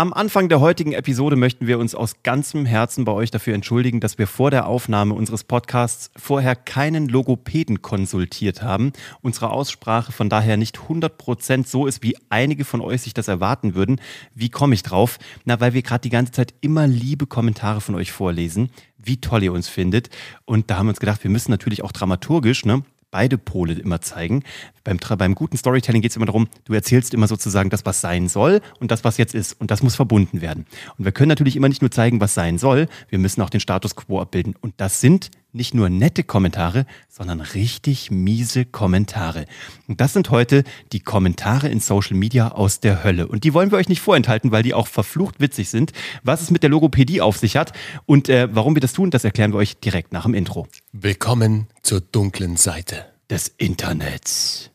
Am 0.00 0.14
Anfang 0.14 0.48
der 0.48 0.60
heutigen 0.60 0.92
Episode 0.92 1.36
möchten 1.36 1.66
wir 1.66 1.78
uns 1.78 1.94
aus 1.94 2.22
ganzem 2.22 2.64
Herzen 2.64 3.04
bei 3.04 3.12
euch 3.12 3.30
dafür 3.30 3.52
entschuldigen, 3.52 4.00
dass 4.00 4.16
wir 4.16 4.26
vor 4.26 4.50
der 4.50 4.66
Aufnahme 4.66 5.12
unseres 5.12 5.44
Podcasts 5.44 6.10
vorher 6.16 6.56
keinen 6.56 7.06
Logopäden 7.06 7.82
konsultiert 7.82 8.62
haben. 8.62 8.94
Unsere 9.20 9.50
Aussprache 9.50 10.10
von 10.10 10.30
daher 10.30 10.56
nicht 10.56 10.78
100% 10.78 11.66
so 11.66 11.86
ist, 11.86 12.02
wie 12.02 12.16
einige 12.30 12.64
von 12.64 12.80
euch 12.80 13.02
sich 13.02 13.12
das 13.12 13.28
erwarten 13.28 13.74
würden. 13.74 14.00
Wie 14.34 14.48
komme 14.48 14.72
ich 14.72 14.82
drauf? 14.82 15.18
Na, 15.44 15.60
weil 15.60 15.74
wir 15.74 15.82
gerade 15.82 16.00
die 16.00 16.08
ganze 16.08 16.32
Zeit 16.32 16.54
immer 16.62 16.86
liebe 16.86 17.26
Kommentare 17.26 17.82
von 17.82 17.94
euch 17.94 18.10
vorlesen, 18.10 18.70
wie 18.96 19.20
toll 19.20 19.42
ihr 19.42 19.52
uns 19.52 19.68
findet. 19.68 20.08
Und 20.46 20.70
da 20.70 20.78
haben 20.78 20.86
wir 20.86 20.92
uns 20.92 21.00
gedacht, 21.00 21.22
wir 21.24 21.30
müssen 21.30 21.50
natürlich 21.50 21.84
auch 21.84 21.92
dramaturgisch, 21.92 22.64
ne? 22.64 22.84
Beide 23.10 23.38
Pole 23.38 23.74
immer 23.74 24.00
zeigen. 24.00 24.42
Beim, 24.84 24.98
beim 24.98 25.34
guten 25.34 25.56
Storytelling 25.56 26.02
geht 26.02 26.12
es 26.12 26.16
immer 26.16 26.26
darum, 26.26 26.48
du 26.64 26.72
erzählst 26.72 27.12
immer 27.12 27.26
sozusagen 27.26 27.70
das, 27.70 27.84
was 27.84 28.00
sein 28.00 28.28
soll 28.28 28.60
und 28.78 28.90
das, 28.90 29.04
was 29.04 29.18
jetzt 29.18 29.34
ist. 29.34 29.60
Und 29.60 29.70
das 29.70 29.82
muss 29.82 29.96
verbunden 29.96 30.40
werden. 30.40 30.66
Und 30.96 31.04
wir 31.04 31.12
können 31.12 31.28
natürlich 31.28 31.56
immer 31.56 31.68
nicht 31.68 31.82
nur 31.82 31.90
zeigen, 31.90 32.20
was 32.20 32.34
sein 32.34 32.58
soll, 32.58 32.88
wir 33.08 33.18
müssen 33.18 33.42
auch 33.42 33.50
den 33.50 33.60
Status 33.60 33.96
quo 33.96 34.20
abbilden. 34.20 34.54
Und 34.60 34.74
das 34.78 35.00
sind 35.00 35.30
nicht 35.52 35.74
nur 35.74 35.90
nette 35.90 36.22
Kommentare, 36.22 36.86
sondern 37.08 37.40
richtig 37.40 38.10
miese 38.10 38.64
Kommentare. 38.64 39.46
Und 39.88 40.00
das 40.00 40.12
sind 40.12 40.30
heute 40.30 40.64
die 40.92 41.00
Kommentare 41.00 41.68
in 41.68 41.80
Social 41.80 42.16
Media 42.16 42.52
aus 42.52 42.80
der 42.80 43.02
Hölle. 43.02 43.26
Und 43.26 43.44
die 43.44 43.52
wollen 43.52 43.70
wir 43.70 43.78
euch 43.78 43.88
nicht 43.88 44.00
vorenthalten, 44.00 44.52
weil 44.52 44.62
die 44.62 44.74
auch 44.74 44.86
verflucht 44.86 45.40
witzig 45.40 45.68
sind. 45.68 45.92
Was 46.22 46.40
es 46.40 46.50
mit 46.50 46.62
der 46.62 46.70
Logopädie 46.70 47.20
auf 47.20 47.36
sich 47.36 47.56
hat 47.56 47.72
und 48.06 48.28
äh, 48.28 48.48
warum 48.52 48.76
wir 48.76 48.80
das 48.80 48.92
tun, 48.92 49.10
das 49.10 49.24
erklären 49.24 49.52
wir 49.52 49.58
euch 49.58 49.78
direkt 49.78 50.12
nach 50.12 50.24
dem 50.24 50.34
Intro. 50.34 50.68
Willkommen 50.92 51.68
zur 51.82 52.00
dunklen 52.00 52.56
Seite 52.56 53.04
des 53.30 53.46
Internets. 53.58 54.72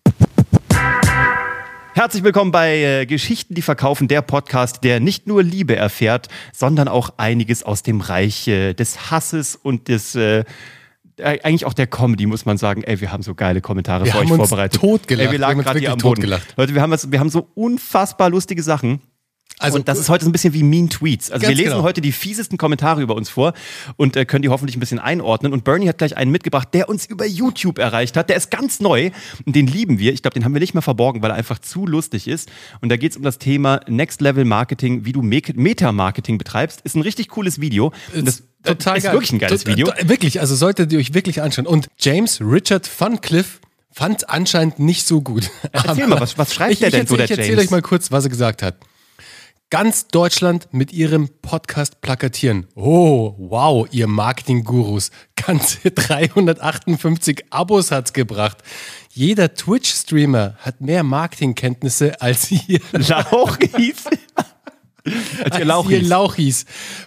Herzlich 1.94 2.24
willkommen 2.24 2.54
bei 2.54 2.78
äh, 2.78 3.06
Geschichten, 3.06 3.54
die 3.54 3.62
verkaufen, 3.62 4.08
der 4.08 4.22
Podcast, 4.22 4.86
der 4.86 5.02
nicht 5.02 5.28
nur 5.28 5.44
Liebe 5.44 5.76
erfährt, 5.76 6.30
sondern 6.54 6.88
auch 6.88 7.16
einiges 7.18 7.64
aus 7.64 7.84
dem 7.84 8.00
Reich 8.00 8.48
äh, 8.48 8.74
des 8.74 9.12
Hasses 9.12 9.58
und 9.58 9.90
des 9.90 10.16
äh, 10.16 10.46
äh 11.18 11.42
eigentlich 11.44 11.66
auch 11.66 11.74
der 11.74 11.88
Comedy, 11.88 12.28
muss 12.28 12.46
man 12.46 12.58
sagen. 12.58 12.84
Ey, 12.84 13.02
wir 13.02 13.12
haben 13.12 13.22
so 13.22 13.36
geile 13.36 13.60
Kommentare 13.60 14.06
wir 14.06 14.14
für 14.14 14.20
euch 14.20 14.30
vorbereitet. 14.30 14.80
Totgelacht. 14.80 15.28
Ey, 15.28 15.32
wir 15.34 15.40
lagen 15.40 15.64
gerade 15.64 15.80
hier 15.80 15.92
am 15.92 15.98
Boden. 15.98 16.34
Leute, 16.56 16.74
wir 16.74 16.82
haben, 16.82 16.96
wir 17.12 17.20
haben 17.20 17.30
so 17.30 17.50
unfassbar 17.56 18.30
lustige 18.30 18.64
Sachen. 18.64 19.02
Also, 19.60 19.78
und 19.78 19.88
das 19.88 20.00
ist 20.00 20.10
heute 20.10 20.26
so 20.26 20.30
ein 20.30 20.34
bisschen 20.34 20.54
wie 20.54 20.64
Mean 20.64 20.90
Tweets. 20.90 21.32
Also 21.32 21.48
wir 21.48 21.56
lesen 21.56 21.72
genau. 21.72 21.84
heute 21.84 22.02
die 22.02 22.12
fiesesten 22.12 22.58
Kommentare 22.58 23.02
über 23.02 23.16
uns 23.16 23.30
vor 23.30 23.54
und 23.96 24.18
äh, 24.18 24.26
können 24.26 24.42
die 24.42 24.50
hoffentlich 24.50 24.76
ein 24.76 24.82
bisschen 24.82 25.00
einordnen. 25.00 25.54
Und 25.54 25.64
Bernie 25.64 25.88
hat 25.88 25.98
gleich 25.98 26.18
einen 26.18 26.32
mitgebracht, 26.32 26.70
der 26.74 26.90
uns 26.90 27.06
über 27.06 27.26
YouTube 27.26 27.80
erreicht 27.80 28.18
hat. 28.18 28.30
Der 28.30 28.36
ist 28.36 28.52
ganz 28.52 28.82
neu 28.82 29.12
und 29.46 29.56
den 29.56 29.68
lieben 29.68 29.98
wir. 29.98 30.12
Ich 30.14 30.22
glaube, 30.22 30.34
den 30.34 30.44
haben 30.44 30.54
wir 30.54 30.60
nicht 30.60 30.74
mehr 30.74 30.82
verborgen, 30.82 31.22
weil 31.22 31.32
er 31.32 31.38
einfach 31.38 31.60
zu 31.60 31.88
lustig 31.88 32.28
ist. 32.28 32.52
Und 32.82 32.90
da 32.90 32.98
geht 32.98 33.12
es 33.12 33.18
um 33.18 33.24
das 33.24 33.38
Thema 33.38 33.80
Next 33.88 34.20
Level 34.20 34.44
Marketing, 34.44 35.06
wie 35.06 35.14
du 35.14 35.22
Meta-Marketing 35.22 36.38
betreibst. 36.38 36.82
Ist 36.82 36.96
ein 36.96 37.02
richtig 37.02 37.30
cooles 37.30 37.62
Video. 37.62 37.94
Total 38.64 38.98
ist 38.98 39.04
geil. 39.04 39.14
wirklich 39.14 39.32
ein 39.32 39.40
geiles 39.40 39.66
Video. 39.66 39.88
Wirklich, 40.04 40.42
also 40.42 40.56
solltet 40.56 40.92
ihr 40.92 41.00
euch 41.00 41.14
wirklich 41.14 41.42
anschauen. 41.42 41.68
Und 41.68 41.88
James 41.98 42.42
Richard 42.42 42.88
Funcliffe 42.88 43.60
fand 43.92 44.30
anscheinend 44.30 44.80
nicht 44.80 45.08
so 45.08 45.22
gut. 45.22 45.50
Erzähl 45.72 46.08
mal, 46.08 46.20
was, 46.20 46.38
was 46.38 46.54
schreibt 46.54 46.74
ich, 46.74 46.80
der 46.80 46.92
denn 46.92 47.04
ich 47.04 47.10
so, 47.10 47.16
der 47.16 47.26
Ich 47.26 47.32
erzähle 47.32 47.62
euch 47.62 47.70
mal 47.70 47.82
kurz, 47.82 48.12
was 48.12 48.26
er 48.26 48.30
gesagt 48.30 48.62
hat 48.62 48.76
ganz 49.70 50.08
Deutschland 50.08 50.68
mit 50.72 50.94
ihrem 50.94 51.30
Podcast 51.42 52.02
plakatieren. 52.02 52.68
Oh, 52.76 53.36
wow, 53.38 53.88
ihr 53.92 54.08
Marketing-Gurus. 54.08 55.12
Ganze 55.36 55.92
358 55.92 57.46
Abos 57.50 57.92
hat's 57.92 58.14
gebracht. 58.14 58.60
Jeder 59.12 59.54
Twitch-Streamer 59.54 60.56
hat 60.60 60.82
mehr 60.82 61.04
Marketingkenntnisse 61.04 62.22
als 62.22 62.52
ihr 62.68 62.80
Lauchis. 62.92 64.06
als 65.44 65.58
ihr 65.58 65.66
Lauchis. 65.66 65.92
Ihr 65.92 66.04
Lauchis. 66.04 66.66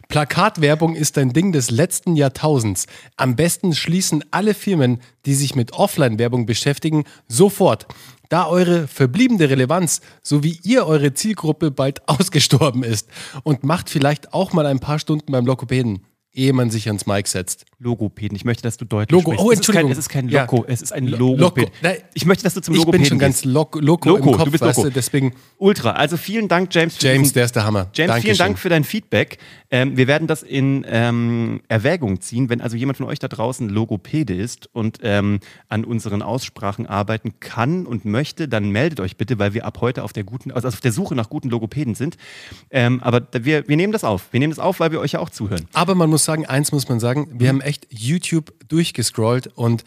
Plakatwerbung 0.08 0.94
ist 0.94 1.18
ein 1.18 1.32
Ding 1.32 1.52
des 1.52 1.70
letzten 1.70 2.16
Jahrtausends. 2.16 2.86
Am 3.16 3.36
besten 3.36 3.74
schließen 3.74 4.24
alle 4.30 4.54
Firmen, 4.54 5.00
die 5.26 5.34
sich 5.34 5.54
mit 5.54 5.72
Offline-Werbung 5.72 6.46
beschäftigen, 6.46 7.04
sofort 7.28 7.86
da 8.28 8.46
eure 8.48 8.86
verbliebene 8.86 9.48
Relevanz 9.48 10.00
sowie 10.22 10.58
ihr 10.62 10.86
eure 10.86 11.14
Zielgruppe 11.14 11.70
bald 11.70 12.06
ausgestorben 12.08 12.82
ist. 12.82 13.08
Und 13.42 13.64
macht 13.64 13.90
vielleicht 13.90 14.32
auch 14.32 14.52
mal 14.52 14.66
ein 14.66 14.80
paar 14.80 14.98
Stunden 14.98 15.32
beim 15.32 15.46
Lokopäden 15.46 16.00
ehe 16.38 16.52
man 16.52 16.70
sich 16.70 16.86
ans 16.86 17.04
Mic 17.06 17.28
setzt. 17.28 17.66
Logopäden. 17.80 18.36
Ich 18.36 18.44
möchte, 18.44 18.62
dass 18.62 18.76
du 18.76 18.84
deutlich 18.84 19.10
Logo. 19.10 19.32
sprichst. 19.32 19.44
Oh, 19.44 19.50
Entschuldigung. 19.50 19.90
Es 19.90 19.98
ist 19.98 20.08
kein, 20.08 20.26
es 20.26 20.30
ist 20.30 20.38
kein 20.38 20.48
Loco, 20.48 20.64
ja. 20.66 20.72
es 20.72 20.82
ist 20.82 20.92
ein 20.92 21.06
Logopäd. 21.06 21.70
Ich 22.14 22.26
möchte, 22.26 22.44
dass 22.44 22.54
du 22.54 22.60
zum 22.60 22.74
Logopäden 22.74 23.02
Ich 23.02 23.08
bin 23.10 23.10
schon 23.10 23.18
ganz 23.18 23.44
loco, 23.44 23.80
loco, 23.80 24.08
loco 24.08 24.30
im 24.30 24.36
Kopf, 24.36 24.44
du 24.44 24.50
bist 24.52 24.64
loco. 24.64 24.76
Weißt 24.76 24.86
du, 24.86 24.90
deswegen 24.90 25.34
Ultra. 25.58 25.92
Also 25.92 26.16
vielen 26.16 26.48
Dank, 26.48 26.74
James. 26.74 26.96
James, 27.00 27.32
der 27.32 27.44
ist 27.44 27.56
der 27.56 27.64
Hammer. 27.64 27.88
James, 27.94 28.08
Dankeschön. 28.08 28.22
vielen 28.22 28.38
Dank 28.38 28.58
für 28.58 28.68
dein 28.68 28.84
Feedback. 28.84 29.38
Ähm, 29.70 29.96
wir 29.96 30.06
werden 30.06 30.26
das 30.26 30.42
in 30.42 30.86
ähm, 30.88 31.60
Erwägung 31.68 32.20
ziehen, 32.20 32.48
wenn 32.48 32.60
also 32.60 32.76
jemand 32.76 32.98
von 32.98 33.06
euch 33.06 33.18
da 33.18 33.28
draußen 33.28 33.68
Logopäde 33.68 34.34
ist 34.34 34.68
und 34.72 35.00
ähm, 35.02 35.40
an 35.68 35.84
unseren 35.84 36.22
Aussprachen 36.22 36.86
arbeiten 36.86 37.40
kann 37.40 37.84
und 37.86 38.04
möchte, 38.04 38.48
dann 38.48 38.70
meldet 38.70 39.00
euch 39.00 39.16
bitte, 39.16 39.38
weil 39.38 39.54
wir 39.54 39.66
ab 39.66 39.78
heute 39.80 40.04
auf 40.04 40.12
der 40.12 40.24
guten, 40.24 40.52
also 40.52 40.68
auf 40.68 40.80
der 40.80 40.92
Suche 40.92 41.14
nach 41.14 41.28
guten 41.28 41.50
Logopäden 41.50 41.94
sind. 41.94 42.16
Ähm, 42.70 43.00
aber 43.02 43.26
wir, 43.32 43.68
wir 43.68 43.76
nehmen 43.76 43.92
das 43.92 44.04
auf. 44.04 44.28
Wir 44.32 44.40
nehmen 44.40 44.52
das 44.52 44.58
auf, 44.58 44.80
weil 44.80 44.90
wir 44.90 45.00
euch 45.00 45.12
ja 45.12 45.20
auch 45.20 45.30
zuhören. 45.30 45.66
Aber 45.74 45.94
man 45.94 46.08
muss 46.08 46.24
sagen, 46.28 46.44
eins 46.44 46.72
muss 46.72 46.88
man 46.88 47.00
sagen, 47.00 47.28
wir 47.40 47.52
mhm. 47.52 47.58
haben 47.58 47.60
echt 47.62 47.86
YouTube 47.90 48.52
durchgescrollt 48.68 49.46
und 49.46 49.82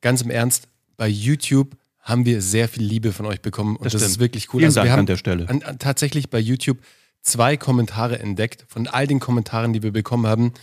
ganz 0.00 0.22
im 0.22 0.30
Ernst, 0.30 0.68
bei 0.96 1.06
YouTube 1.06 1.76
haben 2.00 2.24
wir 2.24 2.40
sehr 2.40 2.66
viel 2.66 2.82
Liebe 2.82 3.12
von 3.12 3.26
euch 3.26 3.42
bekommen 3.42 3.76
und 3.76 3.84
das, 3.84 3.92
das 3.92 4.02
ist 4.02 4.18
wirklich 4.18 4.52
cool. 4.52 4.60
Vielen 4.60 4.68
also 4.68 4.76
Dank 4.76 4.86
wir 4.86 4.92
haben 4.92 5.00
an 5.00 5.06
der 5.06 5.16
Stelle. 5.18 5.48
An, 5.48 5.62
an, 5.62 5.78
tatsächlich 5.78 6.30
bei 6.30 6.38
YouTube 6.38 6.78
zwei 7.20 7.58
Kommentare 7.58 8.18
entdeckt 8.18 8.64
von 8.68 8.86
all 8.88 9.06
den 9.06 9.20
Kommentaren, 9.20 9.74
die 9.74 9.82
wir 9.82 9.92
bekommen 9.92 10.26
haben. 10.26 10.54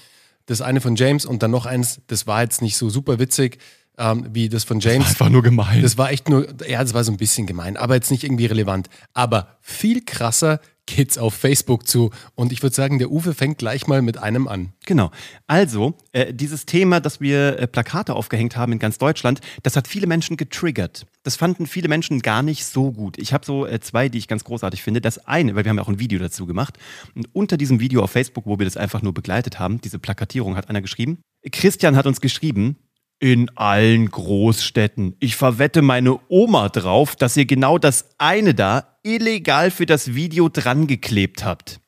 Das 0.47 0.62
eine 0.62 0.81
von 0.81 0.95
James 0.95 1.25
und 1.25 1.44
dann 1.44 1.51
noch 1.51 1.68
eins, 1.68 2.01
das 2.07 2.25
war 2.25 2.41
jetzt 2.41 2.63
nicht 2.63 2.75
so 2.75 2.89
super 2.89 3.19
witzig 3.19 3.59
ähm, 3.99 4.25
wie 4.31 4.49
das 4.49 4.63
von 4.63 4.79
James. 4.79 5.07
Das 5.07 5.19
war 5.19 5.27
einfach 5.27 5.29
nur 5.29 5.43
gemein. 5.43 5.81
Das 5.81 5.97
war 5.97 6.11
echt 6.11 6.29
nur, 6.29 6.47
ja, 6.67 6.81
das 6.81 6.93
war 6.93 7.03
so 7.03 7.11
ein 7.11 7.17
bisschen 7.17 7.45
gemein, 7.45 7.77
aber 7.77 7.95
jetzt 7.95 8.09
nicht 8.09 8.23
irgendwie 8.23 8.47
relevant. 8.47 8.89
Aber 9.13 9.57
viel 9.61 10.03
krasser 10.03 10.59
geht's 10.89 11.17
auf 11.17 11.35
Facebook 11.35 11.87
zu. 11.87 12.09
Und 12.35 12.51
ich 12.51 12.63
würde 12.63 12.75
sagen, 12.75 12.97
der 12.97 13.11
Uwe 13.11 13.33
fängt 13.33 13.59
gleich 13.59 13.88
mal 13.88 14.01
mit 14.01 14.17
einem 14.17 14.47
an. 14.47 14.73
Genau. 14.85 15.11
Also, 15.47 15.95
äh, 16.11 16.33
dieses 16.33 16.65
Thema, 16.65 16.99
dass 16.99 17.21
wir 17.21 17.59
äh, 17.59 17.67
Plakate 17.67 18.15
aufgehängt 18.15 18.57
haben 18.57 18.71
in 18.71 18.79
ganz 18.79 18.97
Deutschland, 18.97 19.39
das 19.63 19.75
hat 19.75 19.88
viele 19.88 20.07
Menschen 20.07 20.35
getriggert. 20.35 21.05
Das 21.23 21.35
fanden 21.35 21.67
viele 21.67 21.89
Menschen 21.89 22.21
gar 22.21 22.41
nicht 22.41 22.65
so 22.65 22.91
gut. 22.91 23.17
Ich 23.19 23.33
habe 23.33 23.45
so 23.45 23.67
äh, 23.67 23.79
zwei, 23.79 24.09
die 24.09 24.17
ich 24.17 24.27
ganz 24.27 24.43
großartig 24.43 24.81
finde. 24.81 25.01
Das 25.01 25.27
eine, 25.27 25.55
weil 25.55 25.63
wir 25.63 25.69
haben 25.69 25.77
ja 25.77 25.83
auch 25.83 25.89
ein 25.89 25.99
Video 25.99 26.19
dazu 26.19 26.47
gemacht. 26.47 26.77
Und 27.13 27.27
unter 27.33 27.57
diesem 27.57 27.79
Video 27.79 28.01
auf 28.01 28.11
Facebook, 28.11 28.45
wo 28.45 28.57
wir 28.57 28.65
das 28.65 28.77
einfach 28.77 29.01
nur 29.01 29.13
begleitet 29.13 29.59
haben, 29.59 29.81
diese 29.81 29.99
Plakatierung, 29.99 30.55
hat 30.55 30.69
einer 30.69 30.81
geschrieben. 30.81 31.19
Christian 31.51 31.95
hat 31.95 32.07
uns 32.07 32.19
geschrieben, 32.19 32.77
in 33.19 33.50
allen 33.56 34.09
Großstädten. 34.09 35.16
Ich 35.19 35.35
verwette 35.35 35.81
meine 35.81 36.19
Oma 36.30 36.69
drauf, 36.69 37.16
dass 37.16 37.38
ihr 37.38 37.46
genau 37.46 37.78
das 37.78 38.09
eine 38.18 38.53
da 38.53 38.97
illegal 39.03 39.72
für 39.72 39.85
das 39.85 40.16
Video 40.16 40.50
drangeklebt 40.50 41.44
habt. 41.44 41.81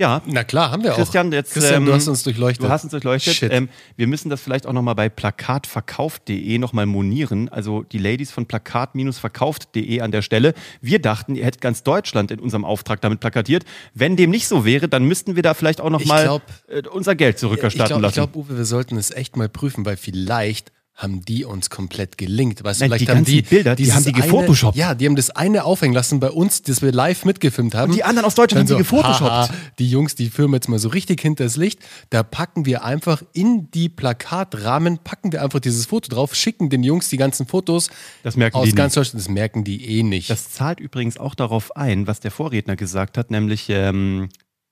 Ja. 0.00 0.22
Na 0.24 0.44
klar, 0.44 0.70
haben 0.70 0.82
wir 0.82 0.92
Christian, 0.92 1.28
auch. 1.28 1.32
Jetzt, 1.32 1.52
Christian, 1.52 1.82
ähm, 1.82 1.86
du 1.86 1.92
hast 1.92 2.08
uns 2.08 2.22
durchleuchtet. 2.22 2.64
Du 2.64 2.70
hast 2.70 2.84
uns 2.84 2.90
durchleuchtet. 2.92 3.52
Ähm, 3.52 3.68
wir 3.96 4.06
müssen 4.06 4.30
das 4.30 4.40
vielleicht 4.40 4.66
auch 4.66 4.72
nochmal 4.72 4.94
bei 4.94 5.10
plakatverkauft.de 5.10 6.56
nochmal 6.56 6.86
monieren. 6.86 7.50
Also 7.50 7.82
die 7.82 7.98
Ladies 7.98 8.30
von 8.30 8.46
plakat-verkauft.de 8.46 10.00
an 10.00 10.10
der 10.10 10.22
Stelle. 10.22 10.54
Wir 10.80 11.02
dachten, 11.02 11.34
ihr 11.34 11.44
hättet 11.44 11.60
ganz 11.60 11.82
Deutschland 11.82 12.30
in 12.30 12.40
unserem 12.40 12.64
Auftrag 12.64 13.02
damit 13.02 13.20
plakatiert. 13.20 13.64
Wenn 13.92 14.16
dem 14.16 14.30
nicht 14.30 14.48
so 14.48 14.64
wäre, 14.64 14.88
dann 14.88 15.04
müssten 15.04 15.36
wir 15.36 15.42
da 15.42 15.52
vielleicht 15.52 15.82
auch 15.82 15.90
nochmal 15.90 16.40
äh, 16.68 16.80
unser 16.88 17.14
Geld 17.14 17.38
zurückerstatten 17.38 17.82
ich 17.82 17.88
glaub, 17.88 18.00
lassen. 18.00 18.20
Ich 18.20 18.32
glaube, 18.32 18.38
Uwe, 18.38 18.56
wir 18.56 18.64
sollten 18.64 18.96
es 18.96 19.10
echt 19.10 19.36
mal 19.36 19.50
prüfen, 19.50 19.84
weil 19.84 19.98
vielleicht 19.98 20.72
haben 21.00 21.24
die 21.24 21.46
uns 21.46 21.70
komplett 21.70 22.18
gelingt. 22.18 22.62
Weißt 22.62 22.80
Nein, 22.80 22.90
du, 22.90 22.96
vielleicht 22.96 23.10
die 23.10 23.16
haben 23.16 23.24
die 23.24 23.42
Bilder, 23.42 23.74
die 23.74 23.90
haben 23.90 24.04
die 24.04 24.12
gefotoshoppt. 24.12 24.76
ja, 24.76 24.94
die 24.94 25.06
haben 25.06 25.16
das 25.16 25.30
eine 25.30 25.64
aufhängen 25.64 25.94
lassen 25.94 26.20
bei 26.20 26.30
uns, 26.30 26.60
das 26.62 26.82
wir 26.82 26.92
live 26.92 27.24
mitgefilmt 27.24 27.74
haben. 27.74 27.90
Und 27.90 27.96
die 27.96 28.04
anderen 28.04 28.26
aus 28.26 28.34
Deutschland 28.34 28.68
so, 28.68 28.74
haben 28.74 28.82
die 28.82 28.84
gefotoshoppt. 28.84 29.52
Die 29.78 29.90
Jungs, 29.90 30.14
die 30.14 30.28
filmen 30.28 30.54
jetzt 30.54 30.68
mal 30.68 30.78
so 30.78 30.90
richtig 30.90 31.22
hinter 31.22 31.44
das 31.44 31.56
Licht. 31.56 31.80
Da 32.10 32.22
packen 32.22 32.66
wir 32.66 32.84
einfach 32.84 33.22
in 33.32 33.70
die 33.70 33.88
Plakatrahmen, 33.88 34.98
packen 34.98 35.32
wir 35.32 35.42
einfach 35.42 35.60
dieses 35.60 35.86
Foto 35.86 36.14
drauf, 36.14 36.34
schicken 36.34 36.68
den 36.68 36.82
Jungs 36.82 37.08
die 37.08 37.16
ganzen 37.16 37.46
Fotos 37.46 37.88
das 38.22 38.36
merken 38.36 38.56
aus 38.58 38.68
die 38.68 38.74
ganz 38.74 38.92
nicht. 38.92 38.98
Deutschland. 38.98 39.24
Das 39.24 39.30
merken 39.30 39.64
die 39.64 39.98
eh 39.98 40.02
nicht. 40.02 40.28
Das 40.28 40.50
zahlt 40.50 40.80
übrigens 40.80 41.16
auch 41.16 41.34
darauf 41.34 41.76
ein, 41.76 42.06
was 42.06 42.20
der 42.20 42.30
Vorredner 42.30 42.76
gesagt 42.76 43.16
hat, 43.16 43.30
nämlich 43.30 43.66
ähm, 43.70 44.28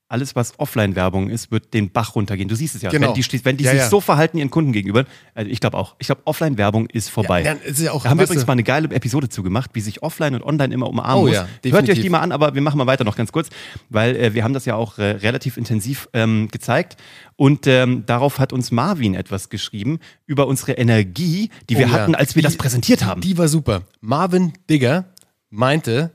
alles, 0.09 0.35
was 0.35 0.59
Offline-Werbung 0.59 1.29
ist, 1.29 1.51
wird 1.51 1.75
den 1.75 1.91
Bach 1.91 2.15
runtergehen. 2.15 2.49
Du 2.49 2.55
siehst 2.55 2.75
es 2.75 2.83
ja. 2.83 2.91
Genau. 2.91 3.15
Wenn 3.15 3.23
die, 3.23 3.45
wenn 3.45 3.57
die 3.59 3.65
ja, 3.65 3.73
sich 3.73 3.81
ja. 3.81 3.89
so 3.89 4.01
verhalten 4.01 4.39
ihren 4.39 4.51
Kunden 4.51 4.73
gegenüber, 4.73 5.05
also 5.35 5.51
ich 5.51 5.61
glaube 5.61 5.77
auch, 5.77 5.97
ich 5.99 6.07
glaube, 6.07 6.23
Offline-Werbung 6.25 6.87
ist 6.87 7.11
vorbei. 7.11 7.43
Ja, 7.43 7.53
ist 7.53 7.81
ja 7.81 7.93
auch, 7.93 8.03
da 8.03 8.11
haben 8.11 8.19
wir 8.19 8.25
übrigens 8.25 8.47
mal 8.47 8.55
eine 8.55 8.63
geile 8.63 8.89
Episode 8.89 9.29
zugemacht, 9.29 9.71
wie 9.75 9.81
sich 9.81 10.03
Offline 10.03 10.35
und 10.35 10.43
Online 10.43 10.73
immer 10.73 10.89
umarmen 10.89 11.25
oh, 11.25 11.27
muss. 11.27 11.35
Ja, 11.35 11.47
Hört 11.65 11.89
euch 11.91 12.01
die 12.01 12.09
mal 12.09 12.21
an, 12.21 12.33
aber 12.33 12.55
wir 12.55 12.63
machen 12.63 12.79
mal 12.79 12.87
weiter 12.87 13.05
noch 13.05 13.17
ganz 13.17 13.33
kurz, 13.33 13.51
weil 13.91 14.17
äh, 14.17 14.35
wir 14.35 14.45
haben 14.45 14.55
das 14.55 14.65
ja 14.65 14.77
auch 14.77 14.99
äh, 14.99 15.05
relativ 15.05 15.59
intensiv 15.59 16.09
ähm, 16.15 16.49
gezeigt. 16.51 16.97
Und 17.37 17.67
ähm, 17.67 18.05
darauf 18.07 18.39
hat 18.39 18.53
uns 18.53 18.71
Marvin 18.71 19.15
etwas 19.15 19.51
geschrieben 19.51 20.01
über 20.27 20.47
unsere 20.47 20.73
Energie, 20.73 21.51
die 21.69 21.77
wir 21.77 21.87
oh, 21.87 21.91
hatten, 21.91 22.15
als 22.15 22.35
wir 22.35 22.43
die, 22.43 22.49
das 22.49 22.57
präsentiert 22.57 23.05
haben. 23.05 23.21
Die 23.21 23.37
war 23.37 23.49
super. 23.49 23.83
Marvin 24.01 24.55
Digger 24.71 25.05
meinte, 25.51 26.13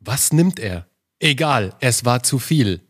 was 0.00 0.32
nimmt 0.32 0.58
er? 0.58 0.86
Egal, 1.18 1.74
es 1.80 2.04
war 2.04 2.22
zu 2.22 2.38
viel. 2.38 2.85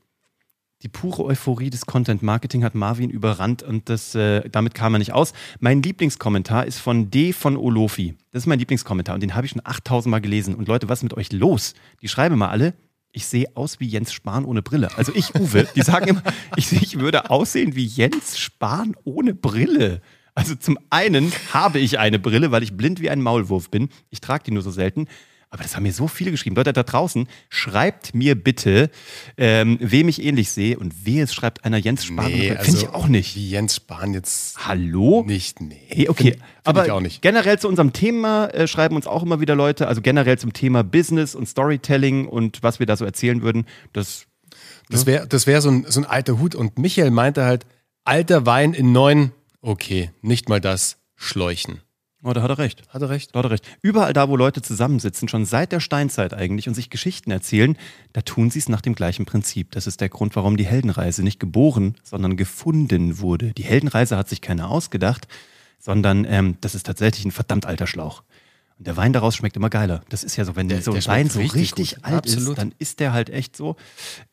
Die 0.86 0.92
pure 0.92 1.24
Euphorie 1.24 1.68
des 1.68 1.84
Content 1.84 2.22
Marketing 2.22 2.62
hat 2.62 2.76
Marvin 2.76 3.10
überrannt 3.10 3.64
und 3.64 3.88
das, 3.88 4.14
äh, 4.14 4.48
damit 4.48 4.72
kam 4.74 4.94
er 4.94 5.00
nicht 5.00 5.12
aus. 5.12 5.32
Mein 5.58 5.82
Lieblingskommentar 5.82 6.64
ist 6.64 6.78
von 6.78 7.10
D 7.10 7.32
von 7.32 7.56
Olofi. 7.56 8.14
Das 8.30 8.44
ist 8.44 8.46
mein 8.46 8.60
Lieblingskommentar 8.60 9.16
und 9.16 9.20
den 9.20 9.34
habe 9.34 9.46
ich 9.46 9.50
schon 9.50 9.62
8000 9.64 10.12
Mal 10.12 10.20
gelesen. 10.20 10.54
Und 10.54 10.68
Leute, 10.68 10.88
was 10.88 11.00
ist 11.00 11.02
mit 11.02 11.14
euch 11.14 11.32
los? 11.32 11.74
Die 12.02 12.08
schreiben 12.08 12.38
mal 12.38 12.50
alle, 12.50 12.72
ich 13.10 13.26
sehe 13.26 13.48
aus 13.56 13.80
wie 13.80 13.88
Jens 13.88 14.12
Spahn 14.12 14.44
ohne 14.44 14.62
Brille. 14.62 14.96
Also 14.96 15.12
ich, 15.12 15.34
Uwe, 15.34 15.66
die 15.74 15.82
sagen 15.82 16.06
immer, 16.06 16.22
ich, 16.56 16.70
ich 16.70 17.00
würde 17.00 17.30
aussehen 17.30 17.74
wie 17.74 17.84
Jens 17.84 18.38
Spahn 18.38 18.94
ohne 19.02 19.34
Brille. 19.34 20.02
Also 20.36 20.54
zum 20.54 20.78
einen 20.88 21.32
habe 21.52 21.80
ich 21.80 21.98
eine 21.98 22.20
Brille, 22.20 22.52
weil 22.52 22.62
ich 22.62 22.76
blind 22.76 23.00
wie 23.00 23.10
ein 23.10 23.22
Maulwurf 23.22 23.72
bin. 23.72 23.88
Ich 24.10 24.20
trage 24.20 24.44
die 24.44 24.50
nur 24.52 24.62
so 24.62 24.70
selten. 24.70 25.08
Aber 25.50 25.62
das 25.62 25.76
haben 25.76 25.84
mir 25.84 25.92
so 25.92 26.08
viele 26.08 26.32
geschrieben. 26.32 26.56
Leute 26.56 26.72
da 26.72 26.82
draußen, 26.82 27.28
schreibt 27.48 28.14
mir 28.14 28.34
bitte, 28.34 28.90
ähm, 29.36 29.78
wem 29.80 30.08
ich 30.08 30.22
ähnlich 30.22 30.50
sehe. 30.50 30.78
Und 30.78 30.92
wer 31.04 31.24
es 31.24 31.32
schreibt 31.32 31.64
einer 31.64 31.78
Jens 31.78 32.04
Spahn. 32.04 32.26
Nee, 32.26 32.50
also 32.50 32.64
Finde 32.64 32.80
ich 32.80 32.88
auch 32.88 33.06
nicht. 33.06 33.36
Wie 33.36 33.50
Jens 33.50 33.76
Spahn 33.76 34.12
jetzt. 34.12 34.66
Hallo? 34.66 35.22
Nicht, 35.26 35.60
nee. 35.60 36.08
Okay, 36.08 36.32
find, 36.32 36.34
find 36.34 36.42
aber 36.64 37.02
generell 37.20 37.58
zu 37.58 37.68
unserem 37.68 37.92
Thema 37.92 38.48
äh, 38.48 38.66
schreiben 38.66 38.96
uns 38.96 39.06
auch 39.06 39.22
immer 39.22 39.40
wieder 39.40 39.54
Leute. 39.54 39.86
Also 39.86 40.02
generell 40.02 40.36
zum 40.36 40.52
Thema 40.52 40.82
Business 40.82 41.34
und 41.34 41.48
Storytelling 41.48 42.26
und 42.26 42.62
was 42.62 42.80
wir 42.80 42.86
da 42.86 42.96
so 42.96 43.04
erzählen 43.04 43.42
würden. 43.42 43.66
Das, 43.92 44.26
das 44.88 45.06
wäre 45.06 45.28
das 45.28 45.46
wär 45.46 45.62
so, 45.62 45.70
ein, 45.70 45.86
so 45.88 46.00
ein 46.00 46.06
alter 46.06 46.40
Hut. 46.40 46.56
Und 46.56 46.78
Michael 46.78 47.12
meinte 47.12 47.44
halt, 47.44 47.66
alter 48.04 48.46
Wein 48.46 48.74
in 48.74 48.90
neuen, 48.90 49.32
okay, 49.60 50.10
nicht 50.22 50.48
mal 50.48 50.60
das, 50.60 50.98
schläuchen. 51.14 51.80
Oh, 52.26 52.32
da 52.32 52.42
hat 52.42 52.50
er 52.50 52.58
recht. 52.58 52.82
Hat 52.88 53.00
er 53.02 53.08
recht. 53.08 53.34
Da 53.34 53.38
hat 53.38 53.46
er 53.46 53.50
recht. 53.52 53.64
Überall 53.82 54.12
da, 54.12 54.28
wo 54.28 54.36
Leute 54.36 54.60
zusammensitzen, 54.60 55.28
schon 55.28 55.44
seit 55.44 55.70
der 55.70 55.78
Steinzeit 55.78 56.34
eigentlich 56.34 56.66
und 56.66 56.74
sich 56.74 56.90
Geschichten 56.90 57.30
erzählen, 57.30 57.78
da 58.14 58.20
tun 58.20 58.50
sie 58.50 58.58
es 58.58 58.68
nach 58.68 58.80
dem 58.80 58.96
gleichen 58.96 59.26
Prinzip. 59.26 59.70
Das 59.70 59.86
ist 59.86 60.00
der 60.00 60.08
Grund, 60.08 60.34
warum 60.34 60.56
die 60.56 60.66
Heldenreise 60.66 61.22
nicht 61.22 61.38
geboren, 61.38 61.94
sondern 62.02 62.36
gefunden 62.36 63.20
wurde. 63.20 63.52
Die 63.52 63.62
Heldenreise 63.62 64.16
hat 64.16 64.28
sich 64.28 64.40
keiner 64.40 64.68
ausgedacht, 64.68 65.28
sondern 65.78 66.24
ähm, 66.24 66.56
das 66.62 66.74
ist 66.74 66.84
tatsächlich 66.84 67.24
ein 67.24 67.30
verdammt 67.30 67.64
alter 67.64 67.86
Schlauch. 67.86 68.24
Und 68.78 68.88
der 68.88 68.96
Wein 68.96 69.12
daraus 69.12 69.36
schmeckt 69.36 69.56
immer 69.56 69.70
geiler. 69.70 70.02
Das 70.08 70.24
ist 70.24 70.34
ja 70.34 70.44
so, 70.44 70.56
wenn 70.56 70.68
der, 70.68 70.82
so 70.82 70.94
ein 70.94 71.06
Wein 71.06 71.30
so 71.30 71.38
richtig, 71.38 71.78
richtig 71.78 72.04
alt 72.04 72.26
Absolut. 72.26 72.48
ist, 72.48 72.58
dann 72.58 72.74
ist 72.80 72.98
der 72.98 73.12
halt 73.12 73.30
echt 73.30 73.56
so. 73.56 73.76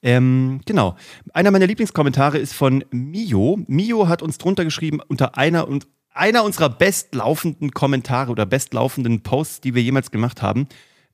Ähm, 0.01 0.61
genau. 0.65 0.97
Einer 1.31 1.51
meiner 1.51 1.67
Lieblingskommentare 1.67 2.39
ist 2.39 2.53
von 2.53 2.83
Mio. 2.89 3.59
Mio 3.67 4.07
hat 4.07 4.23
uns 4.23 4.39
drunter 4.39 4.65
geschrieben, 4.65 4.99
unter 5.07 5.37
einer 5.37 5.67
und 5.67 5.85
einer 6.13 6.43
unserer 6.43 6.69
bestlaufenden 6.69 7.71
Kommentare 7.71 8.31
oder 8.31 8.45
bestlaufenden 8.45 9.21
Posts, 9.21 9.61
die 9.61 9.75
wir 9.75 9.81
jemals 9.81 10.11
gemacht 10.11 10.41
haben, 10.41 10.67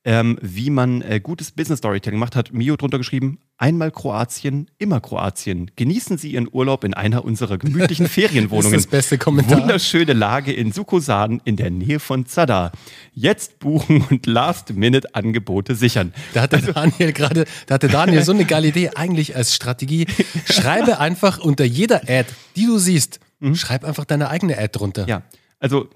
ähm, 0.05 0.39
wie 0.41 0.69
man 0.69 1.01
äh, 1.01 1.19
gutes 1.19 1.51
Business 1.51 1.79
Storytelling 1.79 2.19
macht, 2.19 2.35
hat 2.35 2.53
Mio 2.53 2.77
drunter 2.77 2.97
geschrieben: 2.97 3.39
Einmal 3.57 3.91
Kroatien, 3.91 4.71
immer 4.77 5.01
Kroatien. 5.01 5.71
Genießen 5.75 6.17
Sie 6.17 6.31
Ihren 6.31 6.47
Urlaub 6.49 6.85
in 6.85 6.93
einer 6.93 7.25
unserer 7.25 7.57
gemütlichen 7.57 8.07
Ferienwohnungen. 8.09 8.71
das 8.71 8.79
ist 8.79 8.85
das 8.85 8.91
beste 8.91 9.17
Kommentar. 9.17 9.59
Wunderschöne 9.59 10.13
Lage 10.13 10.53
in 10.53 10.71
Sukosan 10.71 11.41
in 11.43 11.57
der 11.57 11.69
Nähe 11.69 11.99
von 11.99 12.25
Zadar. 12.25 12.71
Jetzt 13.13 13.59
buchen 13.59 14.05
und 14.09 14.25
Last-Minute-Angebote 14.25 15.75
sichern. 15.75 16.13
Da 16.33 16.43
hatte 16.43 16.55
also, 16.55 16.71
Daniel 16.71 17.11
gerade, 17.11 17.45
da 17.67 17.75
hatte 17.75 17.89
Daniel 17.89 18.23
so 18.23 18.31
eine 18.31 18.45
geile 18.45 18.69
Idee, 18.69 18.91
eigentlich 18.95 19.35
als 19.35 19.53
Strategie. 19.53 20.07
Schreibe 20.45 20.99
einfach 20.99 21.39
unter 21.39 21.65
jeder 21.65 22.03
Ad, 22.07 22.29
die 22.55 22.67
du 22.67 22.77
siehst, 22.77 23.19
Mhm. 23.39 23.55
Schreib 23.55 23.83
einfach 23.83 24.05
deine 24.05 24.29
eigene 24.29 24.57
Ad 24.57 24.77
drunter. 24.77 25.07
Ja, 25.07 25.23
also 25.59 25.89